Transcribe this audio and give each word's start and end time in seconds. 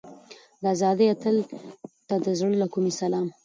د 0.61 0.63
ازادۍ 0.75 1.07
اتل 1.09 1.37
ته 2.07 2.15
د 2.25 2.27
زړه 2.39 2.55
له 2.61 2.67
کومې 2.73 2.91
سلام. 2.99 3.27